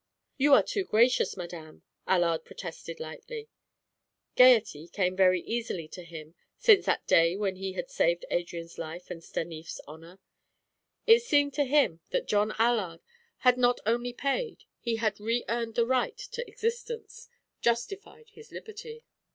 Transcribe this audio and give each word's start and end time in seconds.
"You 0.35 0.55
are 0.55 0.63
too 0.63 0.83
gracious, 0.83 1.37
madame," 1.37 1.83
Allard 2.07 2.43
protested 2.43 2.99
lightly. 2.99 3.49
Gaiety 4.35 4.87
came 4.87 5.15
very 5.15 5.41
easily 5.41 5.87
to 5.89 6.01
him 6.03 6.33
since 6.57 6.87
that 6.87 7.05
day 7.05 7.35
when 7.35 7.57
he 7.57 7.73
had 7.73 7.91
saved 7.91 8.25
Adrian's 8.31 8.79
life 8.79 9.11
and 9.11 9.23
Stanief's 9.23 9.79
honor. 9.87 10.17
It 11.05 11.21
seemed 11.21 11.53
to 11.53 11.65
him 11.65 11.99
that 12.09 12.25
John 12.27 12.55
Allard 12.57 13.01
had 13.45 13.59
not 13.59 13.79
only 13.85 14.11
paid; 14.11 14.63
he 14.79 14.95
had 14.95 15.19
re 15.19 15.45
earned 15.47 15.75
the 15.75 15.85
right 15.85 16.17
to 16.17 16.47
existence, 16.47 17.29
justified 17.61 18.31
his 18.31 18.51
liberty. 18.51 19.05